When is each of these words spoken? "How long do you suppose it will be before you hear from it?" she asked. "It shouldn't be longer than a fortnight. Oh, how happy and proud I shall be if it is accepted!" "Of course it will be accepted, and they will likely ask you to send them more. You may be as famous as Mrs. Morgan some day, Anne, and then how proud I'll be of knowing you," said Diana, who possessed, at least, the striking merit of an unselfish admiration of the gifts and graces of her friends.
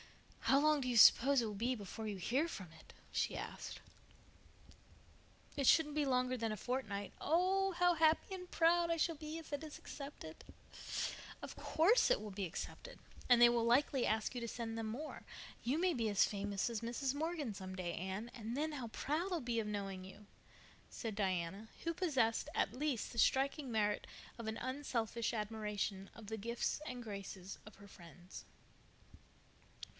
"How 0.45 0.59
long 0.59 0.81
do 0.81 0.89
you 0.89 0.97
suppose 0.97 1.41
it 1.41 1.45
will 1.45 1.53
be 1.53 1.75
before 1.75 2.07
you 2.07 2.17
hear 2.17 2.47
from 2.47 2.71
it?" 2.77 2.91
she 3.13 3.37
asked. 3.37 3.79
"It 5.55 5.65
shouldn't 5.65 5.95
be 5.95 6.03
longer 6.05 6.35
than 6.35 6.51
a 6.51 6.57
fortnight. 6.57 7.13
Oh, 7.21 7.71
how 7.73 7.93
happy 7.93 8.33
and 8.35 8.51
proud 8.51 8.89
I 8.91 8.97
shall 8.97 9.15
be 9.15 9.37
if 9.37 9.53
it 9.53 9.63
is 9.63 9.77
accepted!" 9.77 10.43
"Of 11.41 11.55
course 11.55 12.09
it 12.11 12.19
will 12.19 12.31
be 12.31 12.45
accepted, 12.45 12.99
and 13.29 13.39
they 13.41 13.47
will 13.47 13.63
likely 13.63 14.05
ask 14.05 14.33
you 14.35 14.41
to 14.41 14.47
send 14.47 14.75
them 14.77 14.87
more. 14.87 15.21
You 15.63 15.77
may 15.77 15.93
be 15.93 16.09
as 16.09 16.25
famous 16.25 16.69
as 16.69 16.81
Mrs. 16.81 17.13
Morgan 17.13 17.53
some 17.53 17.75
day, 17.75 17.93
Anne, 17.93 18.29
and 18.33 18.57
then 18.57 18.73
how 18.73 18.87
proud 18.87 19.31
I'll 19.31 19.39
be 19.39 19.59
of 19.59 19.67
knowing 19.67 20.03
you," 20.03 20.25
said 20.89 21.15
Diana, 21.15 21.69
who 21.83 21.93
possessed, 21.93 22.49
at 22.55 22.73
least, 22.73 23.11
the 23.13 23.19
striking 23.19 23.71
merit 23.71 24.05
of 24.39 24.47
an 24.47 24.57
unselfish 24.57 25.31
admiration 25.33 26.09
of 26.13 26.25
the 26.27 26.37
gifts 26.37 26.81
and 26.87 27.03
graces 27.03 27.59
of 27.65 27.75
her 27.75 27.87
friends. 27.87 28.43